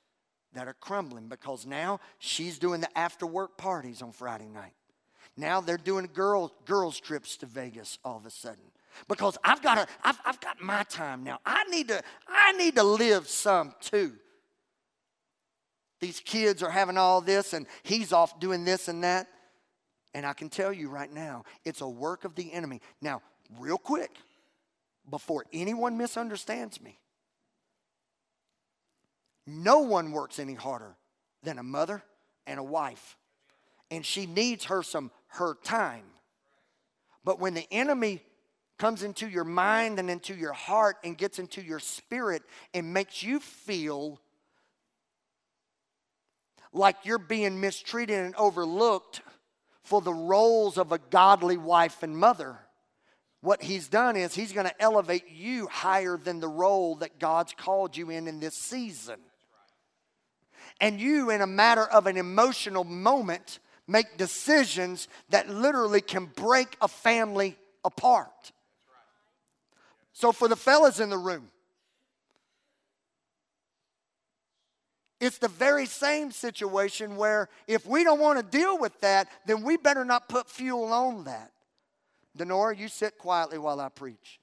[0.55, 4.73] that are crumbling because now she's doing the after work parties on Friday night.
[5.37, 8.63] Now they're doing girl, girls' trips to Vegas all of a sudden.
[9.07, 11.39] Because I've got a, I've, I've got my time now.
[11.45, 14.13] I need to, I need to live some too.
[15.99, 19.27] These kids are having all this, and he's off doing this and that.
[20.13, 22.81] And I can tell you right now, it's a work of the enemy.
[23.01, 23.21] Now,
[23.59, 24.11] real quick,
[25.09, 26.99] before anyone misunderstands me,
[29.47, 30.95] no one works any harder
[31.43, 32.03] than a mother
[32.47, 33.17] and a wife.
[33.91, 36.05] And she needs her some her time.
[37.23, 38.21] But when the enemy
[38.77, 43.23] comes into your mind and into your heart and gets into your spirit and makes
[43.23, 44.19] you feel
[46.73, 49.21] like you're being mistreated and overlooked
[49.83, 52.59] for the roles of a godly wife and mother.
[53.41, 57.53] What he's done is he's going to elevate you higher than the role that God's
[57.53, 59.19] called you in in this season.
[60.81, 66.75] And you, in a matter of an emotional moment, make decisions that literally can break
[66.81, 68.51] a family apart.
[70.13, 71.49] So, for the fellas in the room,
[75.19, 79.63] it's the very same situation where if we don't want to deal with that, then
[79.63, 81.51] we better not put fuel on that.
[82.37, 84.39] Denora, you sit quietly while I preach.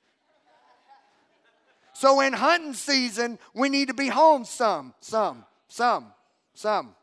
[1.92, 6.06] So in hunting season, we need to be home some, some, some,
[6.54, 6.94] some,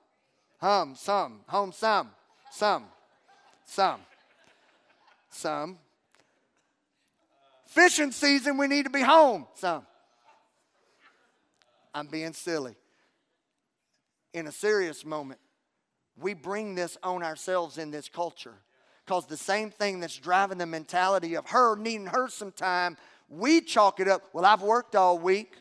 [0.60, 2.12] hum, some, home some,
[2.52, 2.86] some,
[3.66, 4.02] some,
[5.30, 5.78] some.
[7.68, 9.86] Fishing season, we need to be home some.
[11.94, 12.76] I'm being silly.
[14.34, 15.40] In a serious moment,
[16.20, 18.56] we bring this on ourselves in this culture.
[19.06, 22.96] Because the same thing that's driving the mentality of her needing her some time,
[23.28, 24.24] we chalk it up.
[24.34, 25.56] Well, I've worked all week,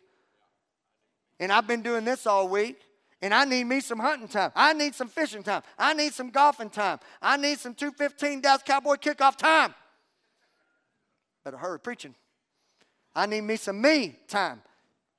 [1.41, 2.81] and I've been doing this all week,
[3.21, 4.53] and I need me some hunting time.
[4.55, 5.63] I need some fishing time.
[5.79, 7.01] I need some golfing time.
[7.21, 9.75] I need some 215 Dallas Cowboy kickoff time.
[11.45, 12.15] Better hurry preaching.
[13.15, 14.63] I need me some me time.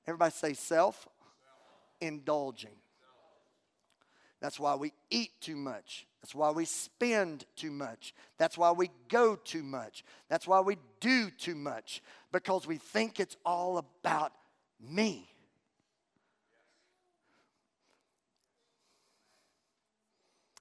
[0.08, 1.08] Everybody say self
[2.00, 2.76] indulging.
[4.40, 6.08] That's why we eat too much.
[6.22, 8.14] That's why we spend too much.
[8.38, 10.04] That's why we go too much.
[10.30, 14.32] That's why we do too much because we think it's all about
[14.80, 15.28] me.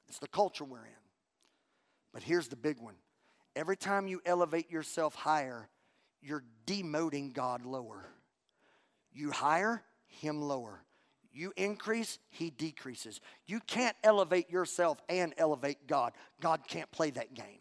[0.09, 0.93] It's the culture we're in.
[2.13, 2.95] But here's the big one
[3.55, 5.69] every time you elevate yourself higher,
[6.21, 8.07] you're demoting God lower.
[9.13, 10.83] You higher, Him lower.
[11.33, 13.21] You increase, He decreases.
[13.47, 16.13] You can't elevate yourself and elevate God.
[16.41, 17.61] God can't play that game.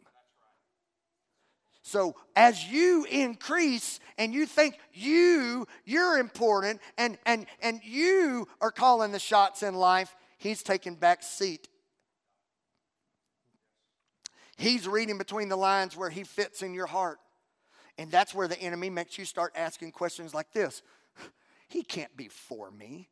[1.84, 8.72] So as you increase and you think you you're important and and and you are
[8.72, 11.70] calling the shots in life, he's taking back seat.
[14.58, 17.20] He's reading between the lines where he fits in your heart.
[17.98, 20.82] And that's where the enemy makes you start asking questions like this.
[21.70, 23.10] He can't be for me.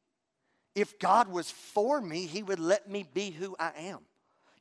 [0.75, 3.99] If God was for me, He would let me be who I am.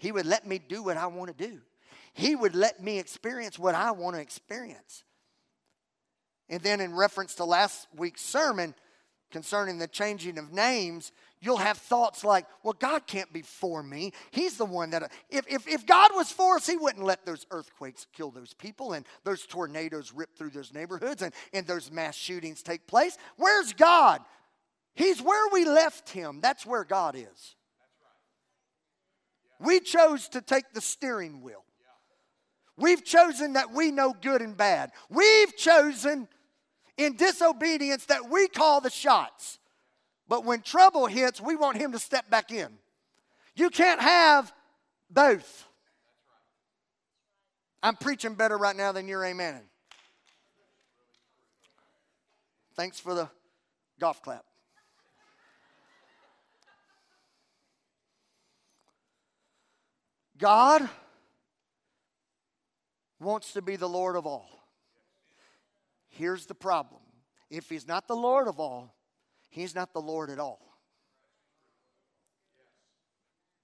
[0.01, 1.61] He would let me do what I want to do.
[2.12, 5.05] He would let me experience what I want to experience.
[6.49, 8.75] And then, in reference to last week's sermon
[9.35, 14.12] concerning the changing of names, you'll have thoughts like, well, God can't be for me.
[14.31, 17.44] He's the one that, if, if, if God was for us, He wouldn't let those
[17.51, 22.14] earthquakes kill those people and those tornadoes rip through those neighborhoods and, and those mass
[22.14, 23.18] shootings take place.
[23.37, 24.20] Where's God?
[24.94, 26.38] He's where we left him.
[26.40, 27.57] That's where God is.
[29.59, 31.64] We chose to take the steering wheel.
[32.77, 34.92] We've chosen that we know good and bad.
[35.11, 36.29] We've chosen
[36.97, 39.59] in disobedience that we call the shots.
[40.29, 42.69] But when trouble hits, we want him to step back in.
[43.57, 44.53] You can't have
[45.11, 45.67] both.
[47.83, 49.61] I'm preaching better right now than you're amening.
[52.75, 53.29] Thanks for the
[54.01, 54.45] golf clap.
[60.39, 60.89] God
[63.21, 64.63] wants to be the Lord of all.
[66.16, 67.00] Here's the problem
[67.50, 68.94] if He's not the Lord of all,
[69.50, 70.61] He's not the Lord at all.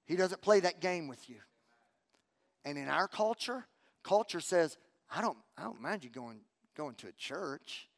[0.04, 1.36] He doesn't play that game with you.
[2.64, 3.64] And in our culture,
[4.02, 4.76] culture says,
[5.14, 6.40] I don't, I don't mind you going,
[6.76, 7.88] going to a church.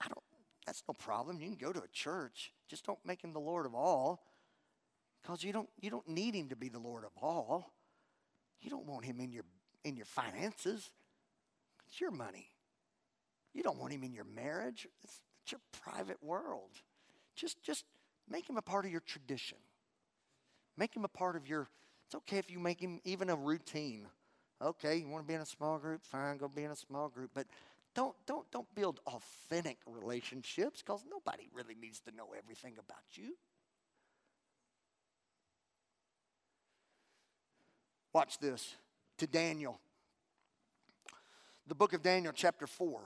[0.00, 0.24] I don't,
[0.64, 1.38] that's no problem.
[1.38, 2.52] You can go to a church.
[2.66, 4.22] Just don't make him the Lord of all.
[5.22, 7.74] Because you don't, you don't need him to be the Lord of all.
[8.62, 9.44] You don't want him in your,
[9.84, 10.90] in your finances.
[11.86, 12.48] It's your money.
[13.54, 14.86] You don't want him in your marriage.
[15.02, 16.70] It's, it's your private world.
[17.34, 17.84] Just, just
[18.28, 19.58] make him a part of your tradition.
[20.76, 21.68] Make him a part of your,
[22.06, 24.06] it's okay if you make him even a routine.
[24.62, 26.04] Okay, you want to be in a small group?
[26.04, 27.30] Fine, go be in a small group.
[27.34, 27.46] But
[27.94, 33.36] don't, don't, don't build authentic relationships because nobody really needs to know everything about you.
[38.12, 38.74] Watch this.
[39.18, 39.78] To Daniel.
[41.66, 43.00] The book of Daniel, chapter 4.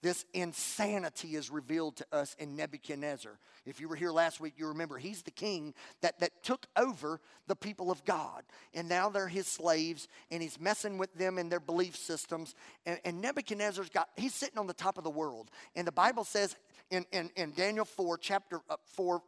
[0.00, 3.38] This insanity is revealed to us in Nebuchadnezzar.
[3.66, 7.20] If you were here last week, you remember he's the king that, that took over
[7.48, 8.44] the people of God.
[8.74, 12.54] And now they're his slaves, and he's messing with them and their belief systems.
[12.86, 15.50] And, and Nebuchadnezzar's got, he's sitting on the top of the world.
[15.74, 16.54] And the Bible says
[16.90, 19.20] in, in, in Daniel 4, chapter uh, 4,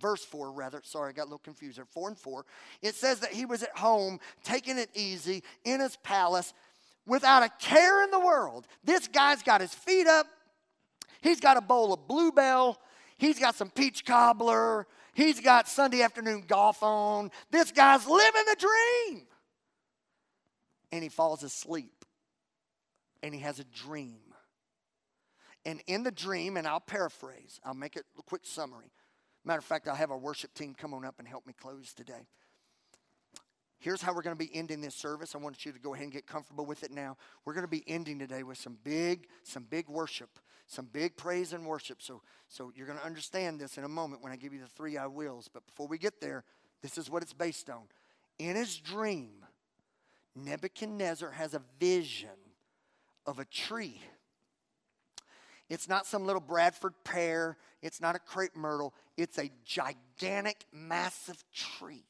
[0.00, 2.46] verse 4 rather sorry i got a little confused there 4 and 4
[2.80, 6.54] it says that he was at home taking it easy in his palace
[7.06, 8.66] without a care in the world.
[8.84, 10.26] This guy's got his feet up.
[11.22, 12.78] He's got a bowl of bluebell.
[13.18, 14.86] He's got some peach cobbler.
[15.14, 17.30] He's got sunday afternoon golf on.
[17.50, 19.26] This guy's living the dream.
[20.92, 22.04] And he falls asleep.
[23.22, 24.20] And he has a dream.
[25.66, 28.92] And in the dream, and I'll paraphrase, I'll make it a quick summary.
[29.44, 31.92] Matter of fact, I'll have our worship team come on up and help me close
[31.92, 32.28] today.
[33.80, 35.34] Here's how we're going to be ending this service.
[35.34, 37.16] I want you to go ahead and get comfortable with it now.
[37.46, 41.54] We're going to be ending today with some big, some big worship, some big praise
[41.54, 42.02] and worship.
[42.02, 44.66] So, so you're going to understand this in a moment when I give you the
[44.66, 45.48] three I wills.
[45.52, 46.44] But before we get there,
[46.82, 47.84] this is what it's based on.
[48.38, 49.46] In his dream,
[50.36, 52.28] Nebuchadnezzar has a vision
[53.24, 54.02] of a tree.
[55.70, 61.42] It's not some little Bradford pear, it's not a crepe myrtle, it's a gigantic, massive
[61.54, 62.04] tree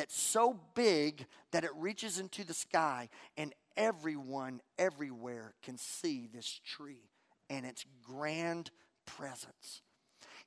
[0.00, 6.58] that's so big that it reaches into the sky, and everyone everywhere can see this
[6.64, 7.10] tree
[7.50, 8.70] and its grand
[9.04, 9.82] presence.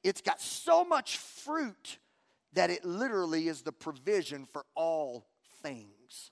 [0.03, 1.99] It's got so much fruit
[2.53, 5.27] that it literally is the provision for all
[5.61, 6.31] things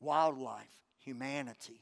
[0.00, 1.80] wildlife, humanity.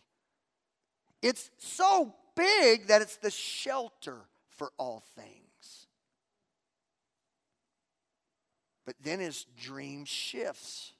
[1.23, 5.46] It's so big that it's the shelter for all things.
[8.87, 10.92] But then his dream shifts.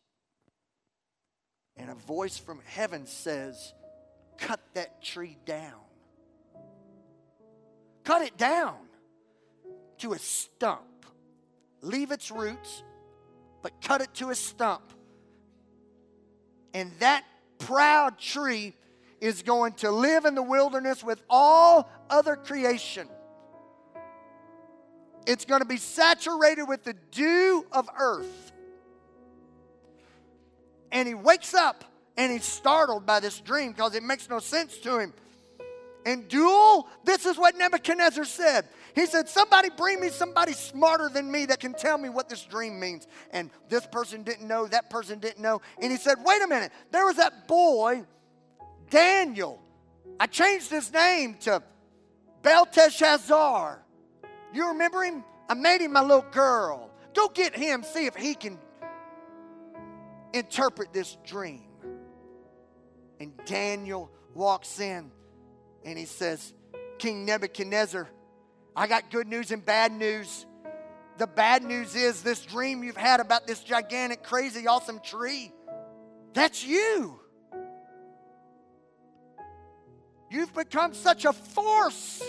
[1.77, 3.73] And a voice from heaven says,
[4.39, 5.81] Cut that tree down.
[8.05, 8.77] Cut it down
[9.99, 11.07] to a stump.
[11.81, 12.83] Leave its roots,
[13.63, 14.93] but cut it to a stump.
[16.75, 17.25] And that
[17.59, 18.75] proud tree
[19.21, 23.09] is going to live in the wilderness with all other creation.
[25.27, 28.53] It's going to be saturated with the dew of earth.
[30.93, 31.85] And he wakes up
[32.17, 35.13] and he's startled by this dream because it makes no sense to him.
[36.07, 38.67] And duel, this is what Nebuchadnezzar said.
[38.95, 42.45] He said, Somebody bring me somebody smarter than me that can tell me what this
[42.45, 43.09] dream means.
[43.33, 45.61] And this person didn't know, that person didn't know.
[45.83, 48.05] And he said, Wait a minute, there was that boy,
[48.89, 49.61] Daniel.
[50.21, 51.61] I changed his name to
[52.43, 53.83] Belteshazzar.
[54.53, 55.25] You remember him?
[55.49, 56.91] I made him my little girl.
[57.15, 58.59] Go get him, see if he can
[60.33, 61.63] interpret this dream.
[63.21, 65.11] And Daniel walks in
[65.85, 66.53] and he says,
[66.99, 68.09] King Nebuchadnezzar,
[68.75, 70.47] I got good news and bad news.
[71.19, 75.53] The bad news is this dream you've had about this gigantic, crazy, awesome tree.
[76.35, 77.19] That's you.
[80.31, 82.23] You've become such a force.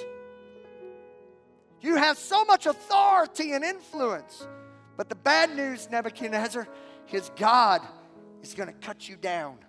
[1.81, 4.47] You have so much authority and influence.
[4.95, 6.67] But the bad news, Nebuchadnezzar,
[7.11, 7.81] is God
[8.41, 9.59] is going to cut you down.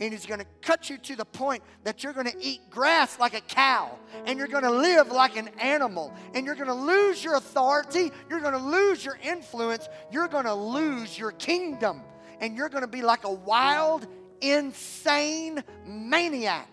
[0.00, 3.18] And he's going to cut you to the point that you're going to eat grass
[3.18, 6.74] like a cow and you're going to live like an animal and you're going to
[6.74, 12.02] lose your authority, you're going to lose your influence, you're going to lose your kingdom,
[12.40, 14.06] and you're going to be like a wild,
[14.40, 16.68] insane maniac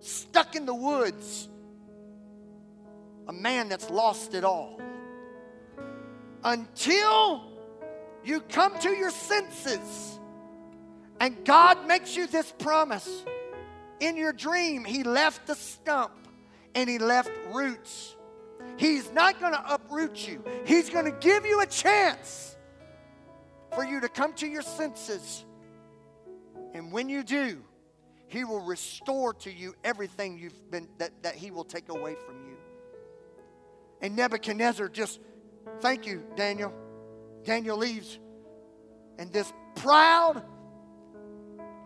[0.00, 1.48] stuck in the woods,
[3.28, 4.80] a man that's lost it all.
[6.44, 7.42] Until
[8.26, 10.18] you come to your senses.
[11.20, 13.24] And God makes you this promise.
[14.00, 16.12] In your dream, He left the stump
[16.74, 18.16] and He left roots.
[18.76, 22.56] He's not going to uproot you, He's going to give you a chance
[23.74, 25.44] for you to come to your senses.
[26.74, 27.62] And when you do,
[28.26, 32.46] He will restore to you everything you've been that, that He will take away from
[32.46, 32.55] you.
[34.00, 35.20] And Nebuchadnezzar just,
[35.80, 36.72] thank you, Daniel.
[37.44, 38.18] Daniel leaves,
[39.18, 40.42] and this proud,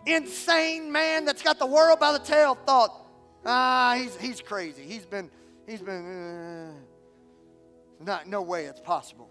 [0.05, 3.05] insane man that's got the world by the tail thought,
[3.45, 4.83] ah, he's, he's crazy.
[4.83, 5.29] He's been,
[5.67, 6.73] he's been,
[7.99, 9.29] uh, not, no way it's possible.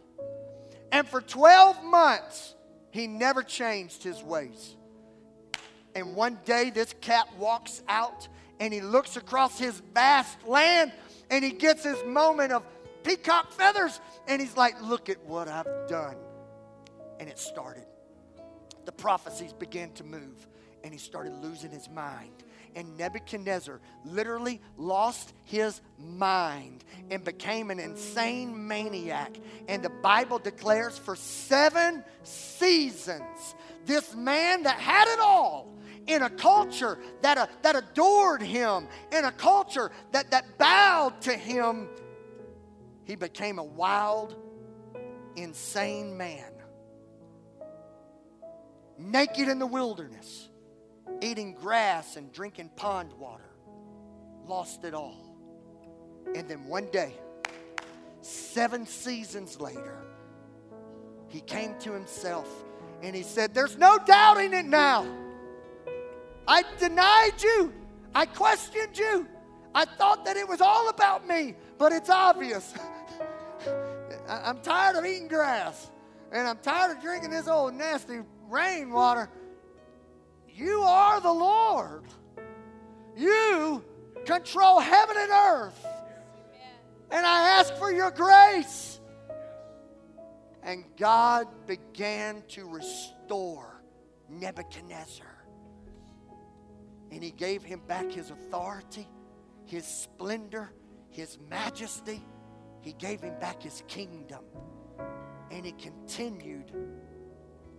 [0.93, 2.55] And for 12 months,
[2.91, 4.77] he never changed his ways.
[5.95, 8.29] And one day, this cat walks out
[8.61, 10.93] and he looks across his vast land
[11.31, 12.63] and he gets his moment of
[13.03, 14.01] peacock feathers.
[14.27, 16.17] And he's like, Look at what I've done.
[17.19, 17.87] And it started.
[18.85, 20.47] The prophecies began to move,
[20.83, 22.33] and he started losing his mind.
[22.77, 29.37] And Nebuchadnezzar literally lost his mind and became an insane maniac.
[29.69, 33.55] And the Bible declares for seven seasons,
[33.87, 35.75] this man that had it all
[36.11, 41.33] in a culture that, uh, that adored him, in a culture that, that bowed to
[41.33, 41.89] him,
[43.05, 44.37] he became a wild,
[45.37, 46.53] insane man.
[48.99, 50.49] Naked in the wilderness,
[51.23, 53.51] eating grass and drinking pond water.
[54.47, 55.35] Lost it all.
[56.35, 57.15] And then one day,
[58.21, 60.05] seven seasons later,
[61.29, 62.49] he came to himself
[63.03, 65.07] and he said, There's no doubting it now.
[66.51, 67.73] I denied you.
[68.13, 69.29] I questioned you.
[69.73, 72.75] I thought that it was all about me, but it's obvious.
[74.29, 75.93] I'm tired of eating grass,
[76.33, 79.31] and I'm tired of drinking this old nasty rainwater.
[80.49, 82.03] You are the Lord.
[83.17, 83.85] You
[84.25, 85.87] control heaven and earth.
[87.13, 88.99] And I ask for your grace.
[90.65, 93.81] And God began to restore
[94.29, 95.30] Nebuchadnezzar.
[97.11, 99.09] And he gave him back his authority,
[99.65, 100.73] his splendor,
[101.11, 102.25] his majesty.
[102.83, 104.45] He gave him back his kingdom.
[105.51, 106.73] And he continued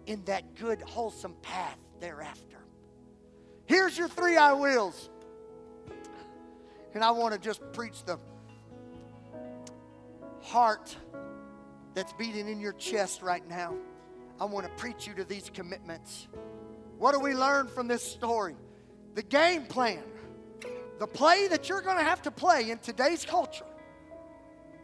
[0.05, 2.57] in that good, wholesome path thereafter.
[3.65, 5.09] Here's your three I wills.
[6.93, 8.19] And I want to just preach the
[10.41, 10.95] heart
[11.93, 13.75] that's beating in your chest right now.
[14.39, 16.27] I want to preach you to these commitments.
[16.97, 18.55] What do we learn from this story?
[19.15, 20.03] The game plan,
[20.99, 23.65] the play that you're going to have to play in today's culture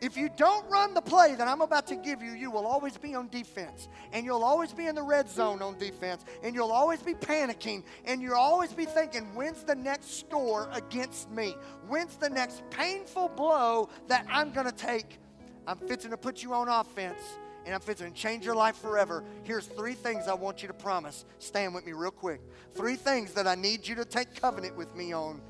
[0.02, 2.98] if you don't run the play that I'm about to give you, you will always
[2.98, 3.88] be on defense.
[4.12, 6.24] And you'll always be in the red zone on defense.
[6.44, 7.84] And you'll always be panicking.
[8.06, 11.56] And you'll always be thinking, when's the next score against me?
[11.88, 15.20] When's the next painful blow that I'm going to take?
[15.66, 17.22] I'm fixing to put you on offense.
[17.68, 19.26] And I'm fixing to change your life forever.
[19.44, 21.26] Here's three things I want you to promise.
[21.40, 22.40] Stand with me real quick.
[22.72, 25.42] Three things that I need you to take covenant with me on.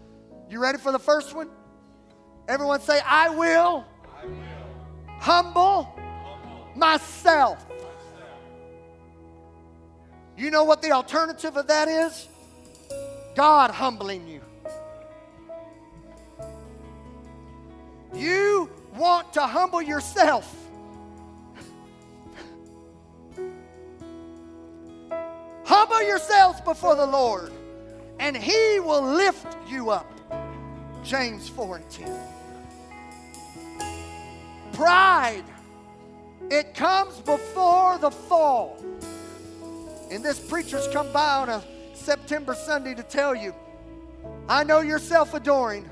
[0.49, 1.51] You ready for the first one?
[2.47, 3.85] Everyone say, I will
[4.19, 4.35] I will.
[5.19, 5.99] humble
[6.75, 7.63] myself.
[10.35, 12.27] You know what the alternative of that is?
[13.35, 14.41] God humbling you.
[18.15, 20.66] You want to humble yourself.
[25.79, 27.51] Humble yourselves before the Lord,
[28.19, 30.11] and He will lift you up.
[31.03, 32.19] James 4 and 10.
[34.73, 35.43] Pride,
[36.49, 38.83] it comes before the fall.
[40.09, 41.63] And this preacher's come by on a
[41.93, 43.53] September Sunday to tell you
[44.49, 45.87] I know you're self adoring,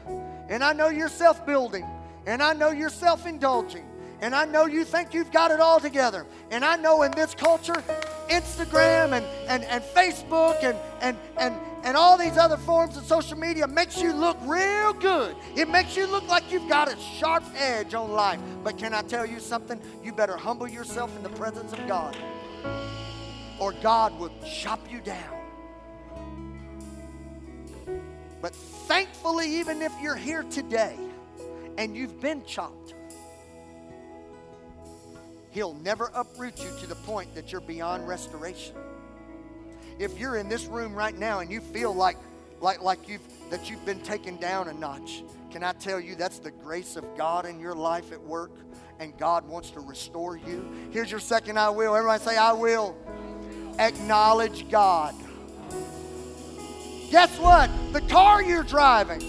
[0.50, 1.86] and I know you're self building,
[2.26, 3.86] and I know you're self indulging,
[4.20, 6.26] and I know you think you've got it all together.
[6.50, 7.84] And I know in this culture,
[8.30, 13.38] Instagram and, and, and Facebook and, and, and, and all these other forms of social
[13.38, 15.36] media makes you look real good.
[15.56, 18.40] It makes you look like you've got a sharp edge on life.
[18.64, 19.80] But can I tell you something?
[20.04, 22.18] You better humble yourself in the presence of God,
[23.60, 25.36] or God will chop you down.
[28.42, 30.96] But thankfully, even if you're here today
[31.78, 32.94] and you've been chopped,
[35.56, 38.76] He'll never uproot you to the point that you're beyond restoration.
[40.00, 42.18] If you're in this room right now and you feel like,
[42.60, 46.40] like, like you've, that you've been taken down a notch, can I tell you that's
[46.40, 48.52] the grace of God in your life at work?
[49.00, 50.90] And God wants to restore you.
[50.92, 51.96] Here's your second I will.
[51.96, 52.98] Everybody say, I will.
[53.80, 55.16] Acknowledge God.
[57.12, 57.70] Guess what?
[57.94, 59.22] The car you're driving,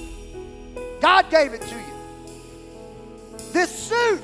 [1.01, 1.85] God gave it to you.
[3.53, 4.23] This suit,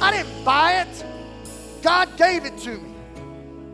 [0.00, 1.04] I didn't buy it.
[1.82, 2.94] God gave it to me.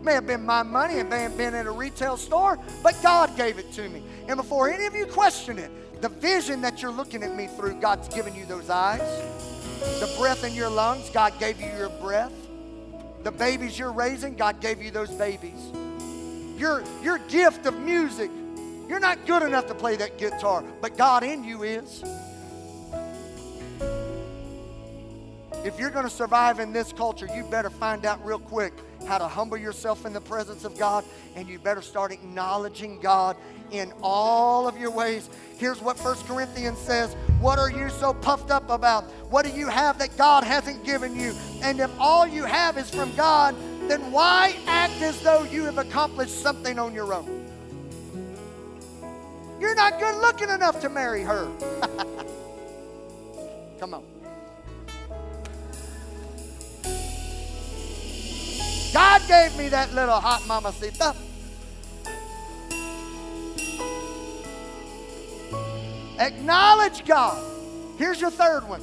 [0.02, 3.36] May have been my money, it may have been in a retail store, but God
[3.36, 4.02] gave it to me.
[4.26, 5.70] And before any of you question it,
[6.02, 9.00] the vision that you're looking at me through, God's given you those eyes.
[10.00, 12.32] The breath in your lungs, God gave you your breath.
[13.22, 15.70] The babies you're raising, God gave you those babies.
[16.56, 18.30] Your, your gift of music,
[18.88, 22.02] you're not good enough to play that guitar, but God in you is.
[25.64, 28.72] If you're going to survive in this culture, you better find out real quick
[29.06, 31.04] how to humble yourself in the presence of God,
[31.36, 33.36] and you better start acknowledging God
[33.70, 35.30] in all of your ways.
[35.58, 39.04] Here's what First Corinthians says What are you so puffed up about?
[39.30, 41.32] What do you have that God hasn't given you?
[41.62, 43.54] And if all you have is from God,
[43.88, 47.38] then why act as though you have accomplished something on your own?
[49.60, 51.48] You're not good looking enough to marry her.
[53.78, 54.02] Come on.
[58.92, 61.14] God gave me that little hot mamacita.
[66.18, 67.42] Acknowledge God.
[67.96, 68.82] Here's your third one.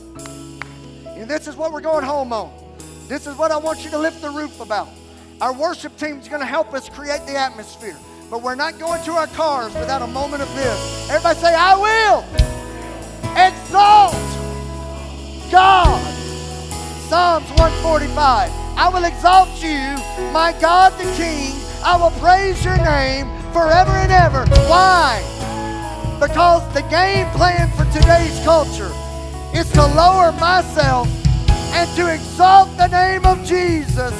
[1.07, 2.51] And this is what we're going home on.
[3.07, 4.89] This is what I want you to lift the roof about.
[5.41, 7.97] Our worship team is going to help us create the atmosphere.
[8.29, 11.09] But we're not going to our cars without a moment of this.
[11.09, 12.23] Everybody say, I will
[13.37, 14.13] exalt
[15.51, 16.15] God.
[17.09, 18.68] Psalms 145.
[18.79, 19.99] I will exalt you,
[20.31, 21.53] my God the King.
[21.83, 24.47] I will praise your name forever and ever.
[24.71, 25.19] Why?
[26.19, 28.91] Because the game plan for today's culture
[29.53, 31.07] is to lower myself
[31.75, 34.15] and to exalt the name of Jesus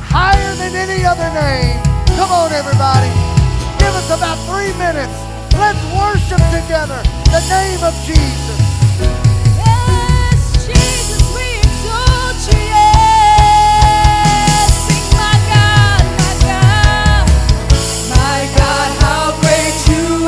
[0.00, 1.82] higher than any other name.
[2.16, 3.10] Come on, everybody.
[3.82, 7.00] Give us about three minutes Let's worship together
[7.30, 8.53] the name of Jesus.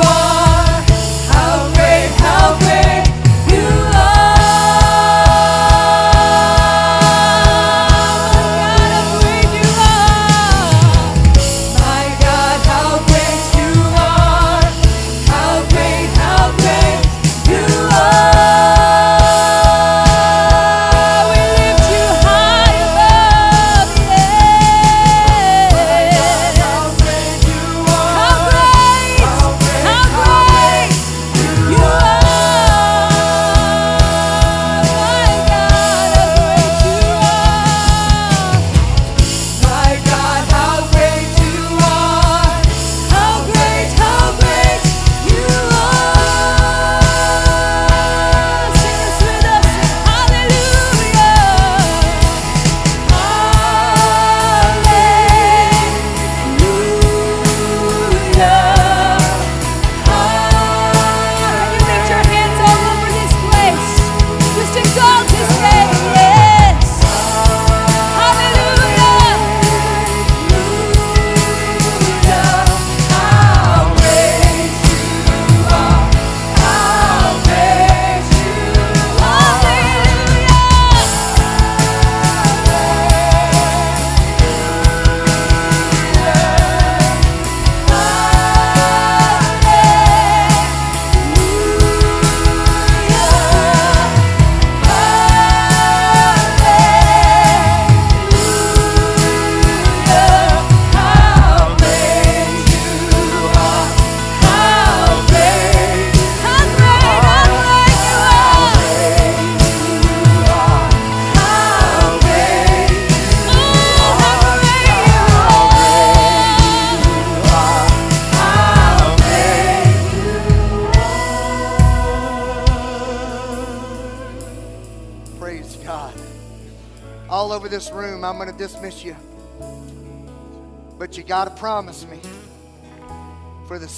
[0.01, 0.46] Are!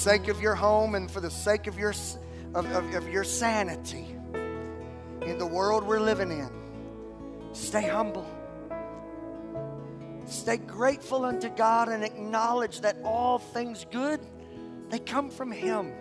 [0.00, 1.92] Sake of your home and for the sake of your,
[2.54, 4.16] of, of, of your sanity
[5.20, 6.50] in the world we're living in,
[7.52, 8.26] stay humble.
[10.24, 14.20] Stay grateful unto God and acknowledge that all things good,
[14.88, 15.92] they come from Him.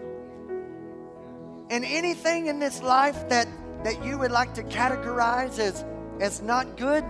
[1.70, 3.50] And anything in this life that,
[3.84, 5.84] that you would like to categorize as,
[6.22, 7.04] as not good,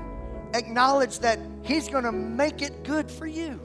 [0.56, 3.60] acknowledge that He's going to make it good for you.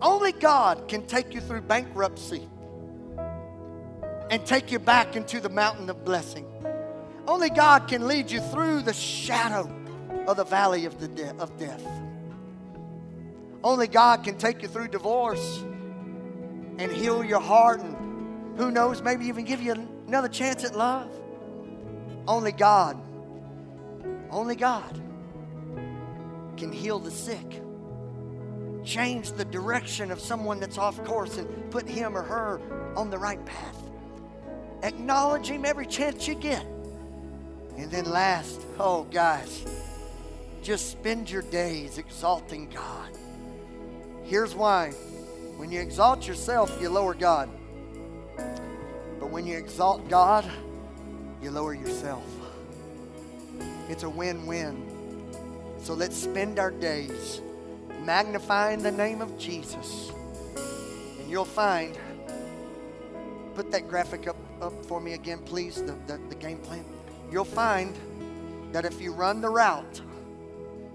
[0.00, 2.48] Only God can take you through bankruptcy
[4.30, 6.46] and take you back into the mountain of blessing.
[7.26, 9.70] Only God can lead you through the shadow
[10.26, 11.84] of the valley of, the de- of death.
[13.64, 15.62] Only God can take you through divorce
[16.78, 19.72] and heal your heart and who knows, maybe even give you
[20.06, 21.10] another chance at love.
[22.26, 23.00] Only God,
[24.30, 25.00] only God
[26.56, 27.62] can heal the sick,
[28.88, 32.60] change the direction of someone that's off course and put him or her
[32.96, 33.76] on the right path.
[34.82, 36.64] Acknowledge him every chance you get.
[37.76, 39.64] And then last, oh guys,
[40.62, 43.10] just spend your days exalting God.
[44.24, 44.92] Here's why.
[45.58, 47.50] When you exalt yourself, you lower God.
[49.20, 50.50] But when you exalt God,
[51.42, 52.24] you lower yourself.
[53.90, 55.34] It's a win win.
[55.82, 57.42] So let's spend our days
[58.04, 60.12] magnifying the name of Jesus.
[61.18, 61.98] And you'll find,
[63.54, 66.84] put that graphic up, up for me again, please, the, the, the game plan.
[67.30, 67.94] You'll find
[68.72, 70.00] that if you run the route,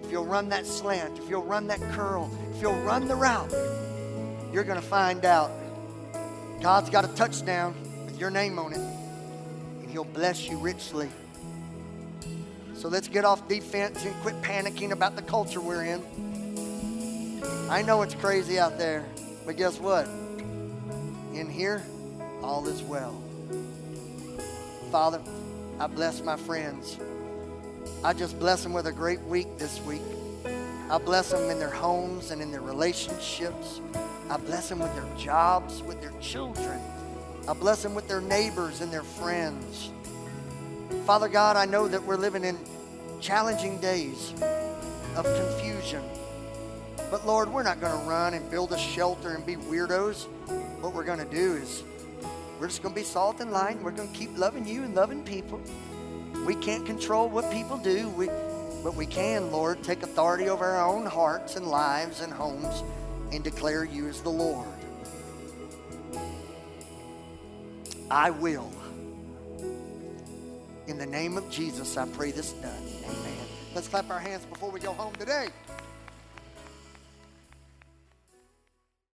[0.03, 3.51] if you'll run that slant, if you'll run that curl, if you'll run the route,
[4.51, 5.51] you're going to find out
[6.61, 7.75] God's got a touchdown
[8.05, 8.79] with your name on it,
[9.81, 11.09] and He'll bless you richly.
[12.75, 16.32] So let's get off defense and quit panicking about the culture we're in.
[17.73, 19.03] I know it's crazy out there,
[19.47, 20.05] but guess what?
[21.33, 21.83] In here,
[22.43, 23.19] all is well.
[24.91, 25.19] Father,
[25.79, 26.99] I bless my friends.
[28.03, 30.03] I just bless them with a great week this week.
[30.91, 33.81] I bless them in their homes and in their relationships.
[34.29, 36.79] I bless them with their jobs, with their children.
[37.47, 39.89] I bless them with their neighbors and their friends.
[41.07, 42.55] Father God, I know that we're living in
[43.19, 44.31] challenging days
[45.15, 46.03] of confusion.
[47.13, 50.25] But Lord, we're not going to run and build a shelter and be weirdos.
[50.81, 51.83] what we're going to do is
[52.59, 53.79] we're just going to be salt and light.
[53.83, 55.61] We're going to keep loving you and loving people.
[56.47, 58.29] We can't control what people do, we,
[58.83, 62.81] but we can, Lord, take authority over our own hearts and lives and homes
[63.31, 64.67] and declare you as the Lord.
[68.09, 68.73] I will.
[70.87, 72.71] In the name of Jesus, I pray this done.
[73.03, 73.47] Amen.
[73.75, 75.49] Let's clap our hands before we go home today.